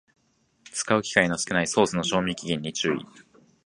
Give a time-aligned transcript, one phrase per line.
[0.73, 3.05] 使う機会の少ないソースの賞味期限に注意